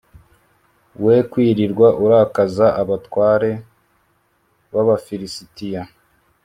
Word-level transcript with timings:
we 1.03 1.15
kwirirwa 1.31 1.87
urakaza 2.03 2.67
abatware 2.81 3.51
b’abafilisitiya” 4.73 5.81